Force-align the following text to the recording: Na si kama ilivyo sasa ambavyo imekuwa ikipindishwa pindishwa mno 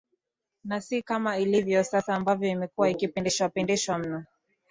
Na 0.63 0.81
si 0.81 1.01
kama 1.01 1.37
ilivyo 1.37 1.83
sasa 1.83 2.15
ambavyo 2.15 2.49
imekuwa 2.49 2.89
ikipindishwa 2.89 3.49
pindishwa 3.49 3.97
mno 3.97 4.23